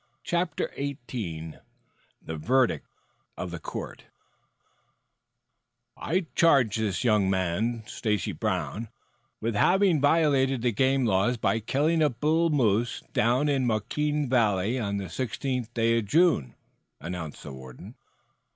[0.23, 1.57] CHAPTER XVIII
[2.23, 2.87] THE VERDICT
[3.37, 4.05] OF THE COURT
[5.95, 8.87] "I charge this young man, Stacy Brown,
[9.41, 14.79] with having violated the game laws by killing a bull moose down in Moquin Valley
[14.79, 16.55] on the sixteenth day of June,"
[16.99, 17.93] announced the warden.